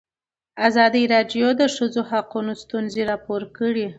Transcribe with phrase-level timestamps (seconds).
[0.67, 3.85] ازادي راډیو د د ښځو حقونه ستونزې راپور کړي.